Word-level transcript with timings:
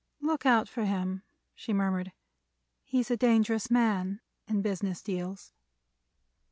"Look 0.19 0.47
out 0.47 0.67
for 0.67 0.83
him," 0.83 1.21
she 1.53 1.73
murmured. 1.73 2.11
"He's 2.81 3.11
a 3.11 3.15
dangerous 3.17 3.69
man—in 3.69 4.63
business 4.63 5.03
deals." 5.03 5.53